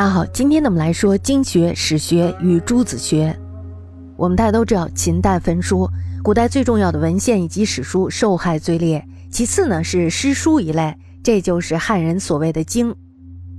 [0.00, 3.38] 大家好，今天呢我们来说经学、史学与诸子学。
[4.16, 5.86] 我们大家都知道，秦代焚书，
[6.22, 9.06] 古代最重要的文献以及史书受害最烈。
[9.30, 12.96] 其次呢是诗书一类，这就是汉人所谓的经。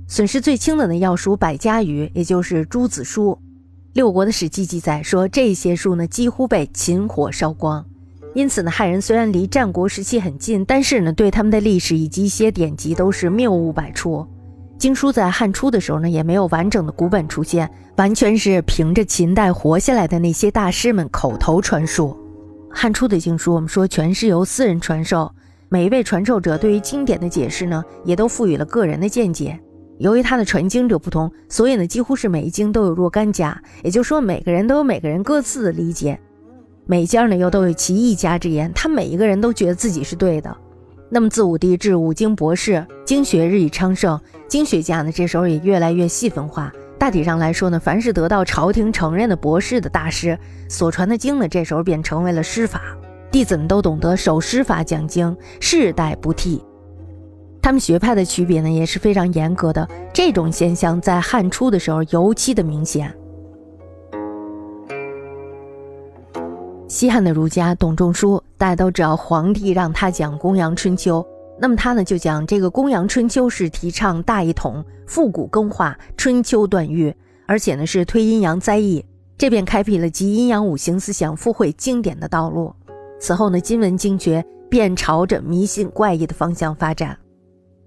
[0.08, 3.38] 损失最轻的呢要数百家语，也就是诸子书。
[3.92, 7.86] 六国的史记记载说，这些书呢几乎被秦火烧光。
[8.34, 14.26] 因此呢，汉人虽然离战国时期很近，但是呢对他们的历史以及一些典籍都是谬误百出。
[14.82, 22.18] 经书在汉初的时候呢，也没有完整的古本出现，完全是凭着秦代活下来的那些大师们口头传述。
[22.68, 25.30] 汉初的经书，我们说全是由私人传授，
[25.68, 29.56] 每一位传授者对于经典的解释呢，也都赋予了个人的见解。
[29.98, 36.18] 由于他的传经者不同，所以呢，几乎是每一经都有若干家，也就是说，每个人都有每个人各自的理解，
[36.86, 40.56] 每家呢又都有其一家之言，他每一个人都觉得自己是对的。
[41.14, 46.72] 那么自武帝至武经博士，经学日益昌盛，经学家呢这时候也越来越细分化。
[46.98, 50.38] 大体上来说呢，凡是得到朝廷承认的博士的大师
[50.70, 52.80] 所传的经呢，这时候便成为了师法，
[53.30, 56.64] 弟子们都懂得守师法讲经，世代不替。
[57.60, 63.14] 他们学派的区别呢也是非常严格的，这种现象在汉初的时候尤其的明显。
[66.92, 71.22] 西汉的儒家董仲舒，大家都知道，皇帝让他讲《公羊春秋》，
[71.58, 79.02] 那么他呢就讲这个《公羊春秋》是提倡大一统、复古更化、春秋断欲，而且呢是推阴阳灾异，
[79.38, 82.70] 这便开辟了集阴阳五行思想、附会经典的道路。
[83.18, 87.16] 此后呢，今文经学便朝着迷信怪异的方向发展。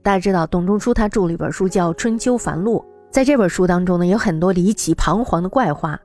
[0.02, 2.80] 大家知道，董仲舒他著了一本书叫《春秋繁露》，
[3.12, 6.00] 在这本书当中呢，有很多离奇彷徨的怪话。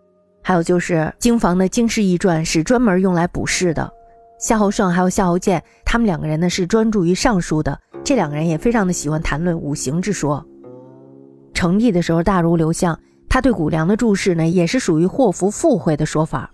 [0.51, 3.89] 还有就是经房的《经世异传》是专门用来卜筮的，
[4.41, 10.45] 夏侯胜还有夏侯建，他们两个人呢是专注于尚书的，这两个人也非常的喜欢谈论五行之说。
[11.55, 16.50] 成帝的时候，大儒刘向，他对谷梁的注释呢也是属于祸福附会的说法。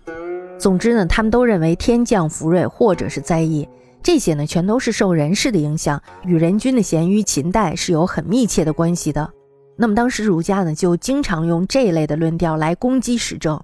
[0.59, 3.67] 总之呢，他们都认为天降福瑞或者是灾异，
[4.03, 9.27] 这些呢全都是受人事的影响，与人君的咸于秦代是有很密切的关系的。
[9.75, 13.59] 那么当时儒家呢就经常用这一类的论调来攻击时政。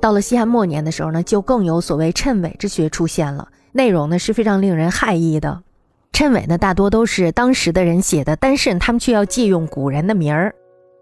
[0.00, 5.62] 到了西汉末年的时候呢，就更有所谓谶纬之学出现了，内容呢是非常令人骇异的。
[6.12, 10.54] 谶纬呢大多都是当时的人写的，但是他们却要借用古人的名儿。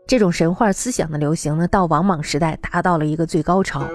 [0.07, 3.87] 这种神话思想的流行呢，到王莽时代达到了一个最高潮。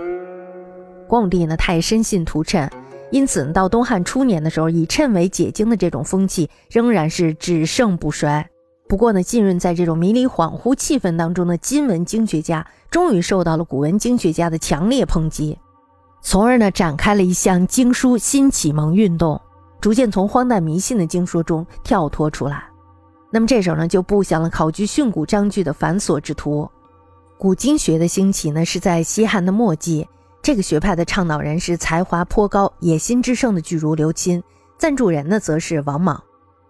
[1.08, 2.70] 光武帝呢，他也深信图谶，
[3.10, 8.48] 因此呢到东汉初年的时候，以谶纬解经的这种风气仍然是只盛不衰。
[8.88, 15.58] 不过呢，浸润在这种迷离恍惚气氛当中的今文经学家，终于受到了古文经学家的强烈抨击，
[16.22, 19.40] 从而呢展开了一项经书新启蒙运动，
[19.80, 22.66] 逐渐从荒诞迷信的经说中跳脱出来。
[23.32, 26.70] 那么这时候呢，就布下了考据训诂章句的繁琐之途。
[27.38, 30.06] 古经学的兴起呢，是在西汉的末季，
[30.42, 34.44] 这个学派的倡导人是才华颇高、野心之盛的巨儒刘钦，
[34.78, 36.22] 赞助人呢则是王莽。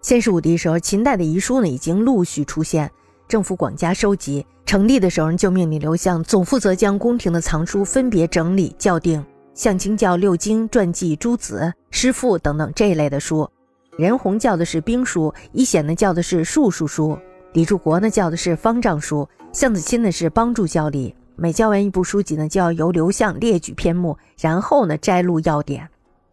[0.04, 2.92] 先是武帝时候，秦代的遗书呢已经陆续出现，
[3.32, 4.46] 政府广加收集。
[4.66, 13.50] 成帝的时候，就命令刘向总负责将宫廷的藏书分别整理校订，向清教六经、传记、诸子、诗赋等等这一类的书。
[13.98, 17.18] 任洪教的是兵书，一显呢教的是术数书，
[17.54, 21.16] 李柱国呢教的是方丈书，向子钦呢是帮助教理。
[21.38, 25.88] 每教完一部书籍呢，就要由刘向列举篇目，然后呢摘录要点。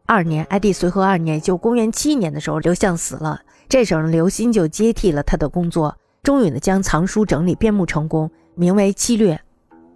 [0.04, 3.42] 二年，哀帝随和二年，就公元七年的时候，刘向死了。
[3.68, 9.34] 这时候，刘歆就接替了他的工作，终于呢将藏书整理编目成功，名为《七略》，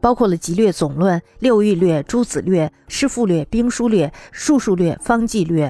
[0.01, 5.69] 包括了《集略总论》《六艺略》《诸子略》《诗赋略》《兵书略》《术数略》《方剂略》，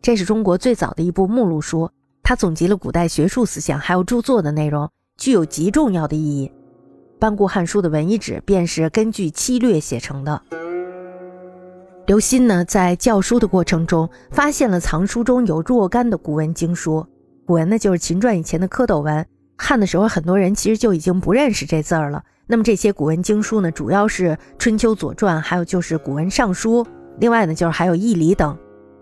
[0.00, 1.90] 这是中国最早的一部目录书，
[2.22, 6.50] 它总结了古代学术思想还有著作的内容，具有极重要的意义。
[7.18, 10.40] 班固《汉书》的文一纸便是根据《七略》写成的。
[12.06, 17.06] 刘歆呢，在教书的过程中，发现了藏书中有若干的古文经书。
[17.44, 19.24] 古文呢，就是秦传以前的蝌蚪文。
[19.60, 22.24] 汉的时候，很多人其实就已经不认识这字儿了。
[22.46, 26.84] 那么这些古文经书呢，主要是《春秋》《左传》，还有就是古文尚书。
[27.18, 28.56] 另外呢，就是还有《易礼》等。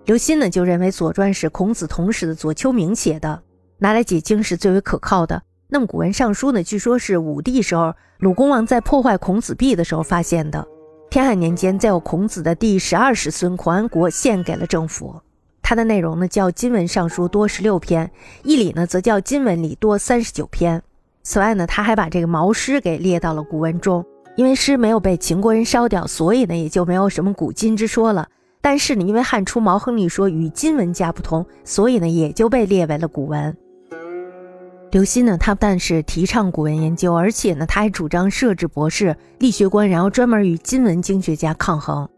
[0.04, 3.40] 刘歆呢，就认为《左传》是孔子同时的左丘明写的，
[3.78, 5.40] 拿来解经是最为可靠的。
[5.68, 10.66] 那么古文尚书呢，据说是武帝时候鲁公王在破坏孔子壁的时候发现的。
[11.08, 15.18] 天汉年间，再有孔子的第十二世孙孔安国献给了政府。
[15.68, 18.10] 它的内容呢叫金文尚书多十六篇，
[18.42, 20.82] 义理呢则叫金文里多三十九篇。
[21.22, 24.02] 此外呢，他还把这个毛诗给列到了古文中。
[24.34, 28.26] 因为诗没有被秦国人烧掉，所以呢也就没有什么古今之说了。
[28.62, 33.54] 但是呢，因为汉初毛亨利说与金文家不同，所以呢也就被列为了古文。
[34.90, 42.08] 刘歆呢，他不但是提倡古文研究，而且呢，他还主张设置博士、力学官，然后专门与金文经学家抗衡。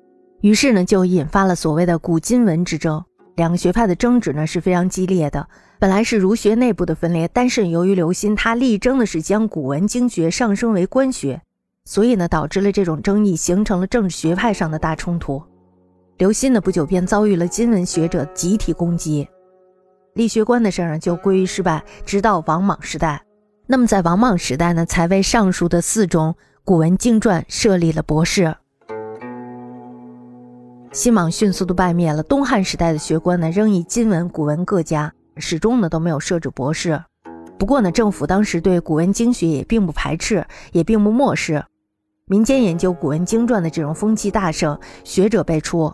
[0.41, 3.03] 于是呢，就引发了所谓的古今文之争。
[3.41, 5.49] 两个学派的争执呢是非常激烈的。
[5.79, 11.41] 本来是儒学内部的分裂，但是由于刘歆他力争的是将古文经学上升为官学，
[11.87, 15.43] 所以呢，导致了这种争议，形成了政治学派上的大冲突。
[16.19, 19.27] 刘歆呢，不久便遭遇了金文学者集体攻击。
[20.13, 23.23] 立学官的事儿，就归于失败，直到王莽时代。
[23.67, 28.55] 那么在王莽时代呢，才为上述的四种古文经传设立了博士。
[30.93, 32.21] 新莽迅速的败灭了。
[32.25, 37.01] 东汉时代的学官呢，仍以金文、古文各家，始终呢都没有设置博士。
[37.57, 41.65] 不过呢，政府当时对古文经学也并不排斥，也并不漠视。
[42.27, 45.93] 民间研究古文经传的这种风气大盛，学者辈出。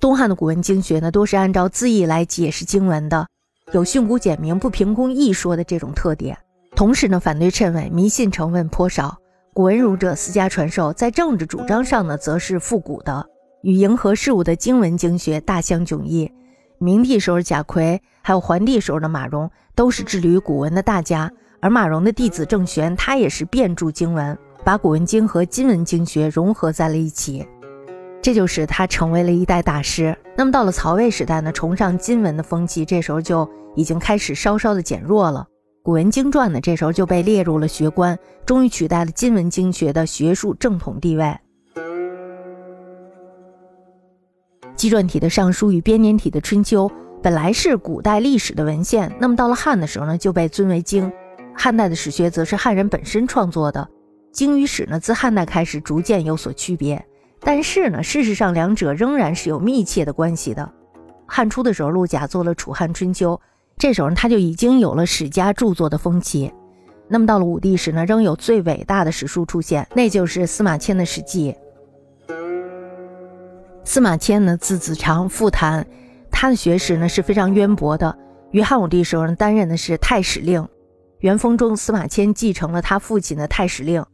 [0.00, 3.26] 东汉的古文经学呢，多是按照字义来解释经文的，
[3.72, 6.36] 有训诂简明、不凭空议说的这种特点。
[6.76, 9.16] 同时呢，反对谶纬、迷信成分颇少。
[9.54, 13.26] 古文儒者私家传授，在政治主张上呢，则是复古的，
[13.62, 16.30] 与迎合事物的经文经学大相迥异。
[16.78, 21.30] 明帝时候贾逵，还有桓帝时候的马融，都是致力于古文的大家。
[21.60, 27.46] 而马融的弟子郑玄，他也是遍注经文，把古文经和今文经学融合在了一起。
[28.22, 30.16] 这就使他成为了一代大师。
[30.36, 33.46] 那么到了曹魏时代呢，崇尚今文的风气这时候就
[33.76, 35.46] 已经开始稍稍的减弱了。
[35.82, 41.34] 古文经传呢，这时候就被列入了学官，终于取代了今文经学的学术正统地位。
[44.80, 46.88] 纪传体的《尚书》与编年体的《春秋》
[47.22, 51.12] 本来是古代历史的文献，那么到了汉的时候呢，就被尊为经。
[51.54, 53.86] 汉代的史学则是汉人本身创作的，
[54.32, 57.04] 经与史呢，自汉代开始逐渐有所区别。
[57.40, 60.72] 但是呢，事实上两者仍然是有密切的关系的。
[61.26, 63.34] 汉初的时候，陆贾做了《楚汉春秋》，
[63.76, 66.50] 这时候他就已经有了史家著作的风气。
[67.06, 71.52] 那么到了武帝时呢，仍有最伟大的史书出现，那就是司马迁的《史记》。
[73.84, 75.86] 司马迁呢，字子长，复谈，
[76.30, 78.16] 他的学识呢是非常渊博的。
[78.50, 80.66] 于汉武帝时候呢，担任的是太史令。
[81.20, 84.04] 元丰中，司马迁继承了他父亲的太史令。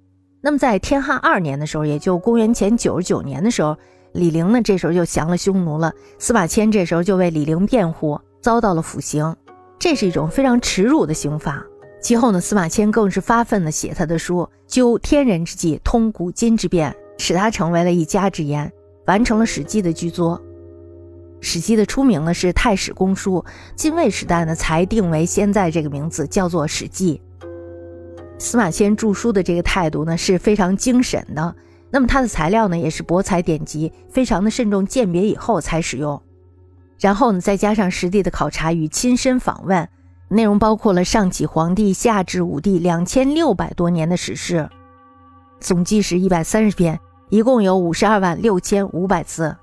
[0.41, 3.77] 那么在天汉二年的时候，也就公元前九十九年的时候，
[4.13, 5.93] 李陵呢这时候就降了匈奴了。
[6.19, 9.37] 司马迁这时候就为李陵辩护，遭到了腐刑，
[9.79, 11.65] 这是一种非常耻辱的刑罚。
[12.01, 18.73] 其后呢，司马迁更是发奋的写他的书，究天人之际，通古今之变，使他成为了一家之言，
[19.06, 20.38] 完成了《史记》的巨作。
[21.41, 23.44] 《史记》的初名呢是《太史公书》，
[23.75, 27.20] 晋魏时代呢才定为现在这个名字，叫做《史记》。
[28.38, 31.55] 司马迁著书的这个态度呢是非常精审的，
[31.91, 36.20] 那么他的材料呢也是博采典籍，非常的慎重鉴别以后才使用，
[36.99, 39.88] 然后呢再加上实地的考察与亲身访问，
[40.29, 44.69] 内容包括了上起黄帝，下至武帝两千六百多年的史事，
[45.61, 49.56] 总计是一百三十篇，一共有五十二万六千五百字。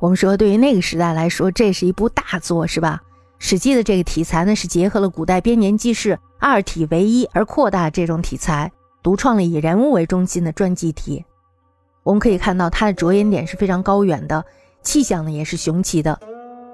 [0.00, 3.00] 我们说对于那个时代来说，这是一部大作，是吧？
[3.38, 8.70] 《史记》的这个题材呢，是结合了古代编年记事二体为一而扩大这种题材，
[9.02, 11.24] 独创了以人物为中心的传记体。
[12.02, 14.44] 我们可以看到它的着眼点是非常高远的，
[14.82, 16.18] 气象呢也是雄奇的。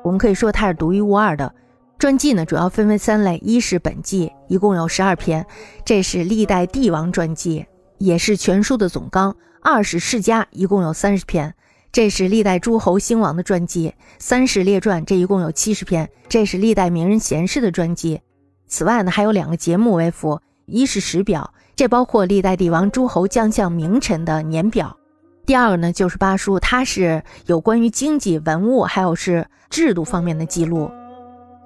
[0.03, 1.55] 我们可以说它是独一无二的。
[1.99, 5.47] 传记呢主要分为三类：一是本纪，一共有十二篇，
[5.85, 7.67] 这是历代帝王传记，
[7.99, 9.33] 也是全书的总纲；
[9.67, 11.55] 二是世家，一共有三十篇。
[11.91, 16.11] 这是历代诸侯兴亡的传记，三史列传，这一共有七十篇。
[16.29, 18.21] 这是历代名人贤士的传记。
[18.69, 24.99] 此外呢，还有两个节目为辅：一是史表，这包括历代帝王、诸侯、将相、名臣的年表；
[25.47, 30.91] 第二个呢，就是八书，它是有关于经济、文物还有是制度方面的记录。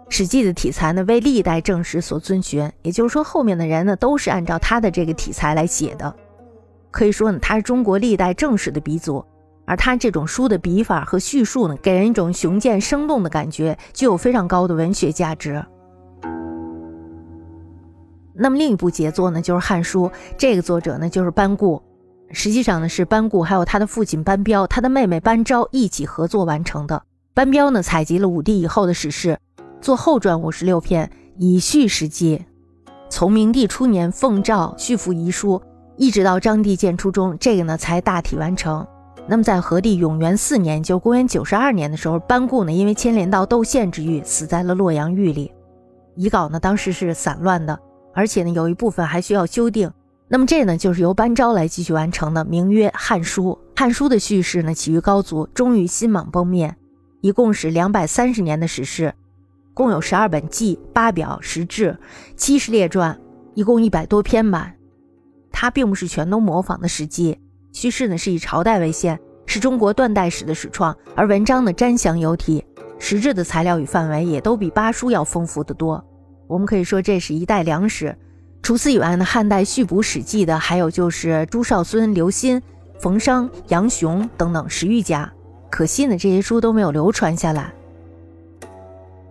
[0.08, 6.14] 史记的题材呢，为历代正史所遵循，也就是说，后面的人呢，都是按照他的这个题材来写的。
[6.90, 9.24] 可以说呢，他是中国历代正史的鼻祖。
[9.66, 15.62] 而他这种书的笔法和叙述呢，给人一种雄健生动的感觉，具有非常高的文学价值。
[18.32, 20.06] 那么另一部杰作呢，就是《汉书》，
[20.38, 21.82] 这个作者呢就是班固，
[22.30, 27.02] 实际上呢是班固还有他的父亲班彪，他的妹妹班昭一起合作完成的。
[27.34, 29.38] 班彪呢采集了武帝以后的史事，
[29.82, 32.38] 做后传五十六篇，以续《史记》，
[33.10, 35.60] 从明帝初年奉诏续付遗书，
[35.98, 38.86] 一直到张帝建初中，这个呢才大体完成。
[39.26, 45.52] 那么在和帝永元四年，就公元九十二年的时候，班固呢因为牵连到窦宪之狱，死在了洛阳狱里。
[46.14, 47.76] 遗稿呢当时是散乱的，
[48.14, 49.90] 而且呢有一部分还需要修订。
[50.28, 53.58] 那么这呢就是由班昭来继续完成的，名曰《汉书》。
[53.80, 56.76] 《汉书》的叙事呢起于高祖，终于新莽崩灭，
[57.22, 59.12] 一共是两百三十年的史事。
[59.74, 61.98] 共有十二本纪、八表、十志、
[62.36, 63.20] 七十列传，
[63.54, 64.74] 一共一百多篇吧。
[65.50, 67.34] 它并不是全都模仿的《史记》，
[67.72, 72.64] 叙事呢是以朝代为限，是中国断代史的始创，而文章呢瞻详有体，
[72.98, 76.04] 实质的材料与范围也都比八书要丰富得多。
[76.46, 78.16] 我们可以说这是一代良史。
[78.62, 82.60] 除此以外呢，汉代续补《史记》的还有就是朱绍孙、刘歆、
[82.98, 85.32] 冯商、杨雄等等史玉家。
[85.70, 87.72] 可惜呢，这些书都没有流传下来。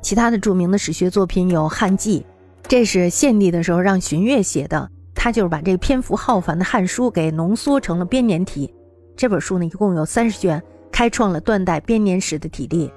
[0.01, 2.21] 其他的著名的史学作品有《汉记》，
[2.67, 4.89] 这是献帝的时候让荀悦写的，
[5.27, 8.73] 他就是把这个篇幅浩繁的《汉书》给浓缩成了编年体。
[9.13, 12.89] 这本书呢，一共有三十卷，开创了断代编年史的体例。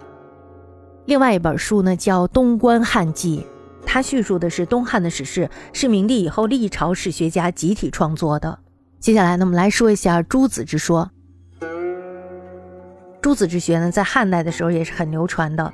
[1.06, 3.44] 另外一本书呢，叫《东关汉记》。
[3.84, 8.56] 它叙述的是东汉的史事，是明帝以后历朝史学家集体创作的。
[9.00, 11.10] 接下来呢，我们来说一下诸子之说。
[13.20, 15.64] 诸子之学呢，在汉代的时候也是很流传的。《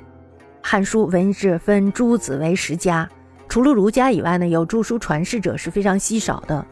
[0.63, 3.07] 汉书》文志分诸子为十家，
[3.49, 6.65] 除了儒家以外呢，有著书传世者是非常稀少的。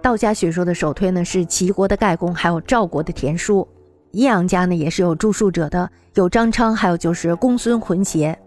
[0.00, 3.66] 道家学说的首推呢是齐国的盖公，还有赵国的田叔。
[4.12, 8.38] 阴阳家呢也是有著述者的，有张昌，还有就是公孙浑邪。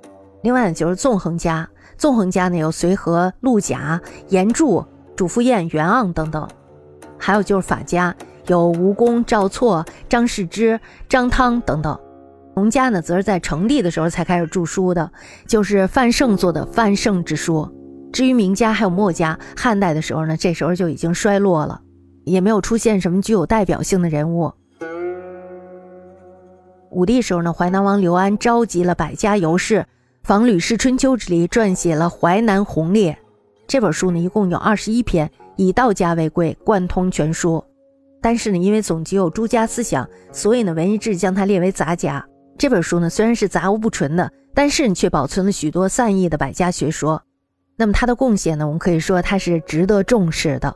[0.43, 1.67] 另外呢就是纵横家。
[1.97, 4.83] 纵横家呢有随和、陆贾、严柱、
[5.15, 6.47] 主父偃、袁盎等等，
[7.17, 8.15] 还有就是法家
[8.47, 11.99] 有吴公、赵错、张世之、张汤等等。
[12.55, 15.11] 农家呢则是在成帝的时候才开始著书的，
[15.47, 17.69] 就是范胜做的《范胜之书》。
[18.11, 21.81] 至于名家还有墨家，汉代的时候呢，这时候就已经衰落了，
[22.25, 24.51] 也没有出现什么具有代表性的人物。
[26.89, 29.85] 武帝时候呢，淮南王刘安召集了百家游士。
[30.23, 33.11] 仿《吕氏春秋》之例，撰写了《淮南鸿烈》
[33.65, 37.63] 这本书呢，一共有二十一篇，以道家为贵，贯通全书。
[38.21, 42.23] 但是呢，因为总集有诸家思想，所以呢，文艺志将它列为杂家。
[42.61, 47.23] 这本书呢，虽然是杂无不纯的，但是却保存了许多散佚的百家学说。
[47.75, 50.75] 那么它的贡献呢，我们可以说它是值得重视的。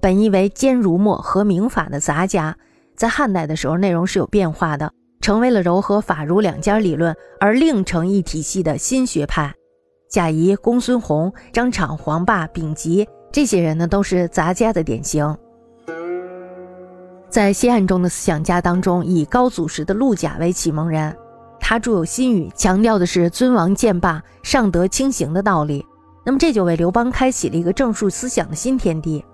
[0.00, 2.56] 本意为兼儒墨和明法的杂家，
[2.94, 4.92] 在汉代的时候，内容是有变化的。
[5.20, 9.52] 成为了柔和法儒两家理论而另成一体系的新学派。
[10.08, 15.36] 贾谊、公孙弘、张敞、黄霸、丙吉这些人呢，都是杂家的典型。
[17.38, 21.16] 在西汉中的思想家当中，以高祖时的陆贾为启蒙人，
[21.60, 25.86] 他著有《新语》，强调的是尊王剑霸、上德轻刑的道理。
[26.26, 29.24] 那么这就为刘邦开启了一个正数思想的新天地。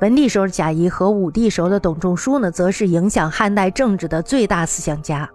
[0.00, 5.28] 文帝时候的贾谊和武帝时候的董仲舒呢，则是影响汉代政治的最大思想家。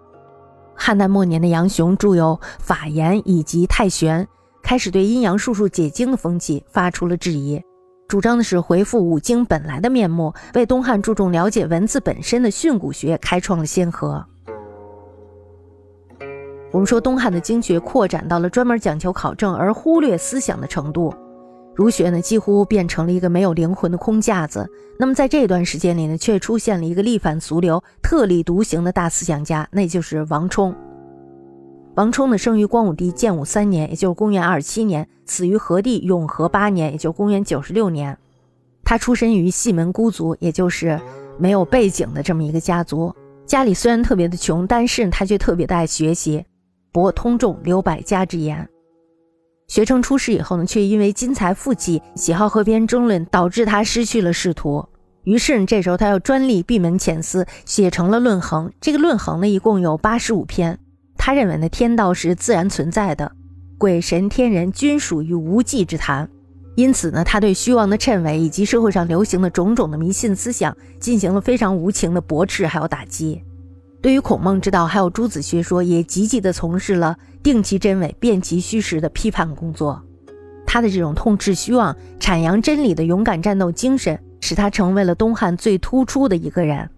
[0.74, 4.24] 汉代末年的杨雄著有《法言》以及《太玄》，
[4.64, 7.62] 开始对阴阳术数解经的风气发出了质疑，
[8.06, 14.24] 主张的是回复五经本来的面目，为东汉注重了解文字本身的训诂学开创了先河。
[16.70, 21.14] 我们说东汉的经学扩展到了专门讲求考证而忽略思想的程度。
[21.74, 24.68] 儒学呢，几乎变成了一个没有灵魂的空架子。
[24.98, 30.74] 那么在这段时间里呢，却出现了一个力反俗流、特立独行的大思想家，那就是王充。
[31.96, 38.18] 王充呢，生于光武帝建武三年，也就是公元二七年，死于和帝永和八年，也就是公元九十六年。
[38.82, 41.00] 他出身于细门孤族，也就是
[41.38, 43.14] 没有背景的这么一个家族。
[43.46, 46.44] 家里虽然特别的穷，但是他却特别的爱学习，
[46.90, 48.68] 博通众，留百家之言。
[49.68, 54.84] 学成出世以后呢，却因为金财富气、喜好和别人争论，导致他失去了仕途。
[55.22, 58.68] 于是呢，这时候他要专利闭门潜思，写成了《论衡》。
[58.80, 60.80] 这个《论衡》呢，一共有八十五篇。
[61.26, 63.32] 他认为呢，天道是自然存在的，
[63.78, 66.28] 鬼神天人均属于无稽之谈。
[66.76, 73.42] 因此呢，他对虚妄的谶纬以及社会上流行的种种的迷信思想，进行了非常无情的驳斥还有打击。
[74.02, 80.02] 对于孔孟之道，还有诸子学说，也积极地从事了定其真伪、辨其虚实的批判工作。
[80.66, 86.90] 他的这种痛斥虚妄、阐扬真理的勇敢战斗精神，使他成为了东汉最突出的一个人。